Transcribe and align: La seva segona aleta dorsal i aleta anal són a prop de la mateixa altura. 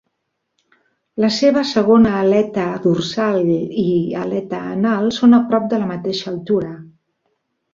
La 1.25 1.29
seva 1.35 1.61
segona 1.71 2.13
aleta 2.21 2.65
dorsal 2.85 3.37
i 3.83 3.85
aleta 4.23 4.63
anal 4.79 5.13
són 5.19 5.39
a 5.39 5.41
prop 5.53 5.69
de 5.75 5.81
la 5.83 5.91
mateixa 5.95 6.29
altura. 6.37 6.75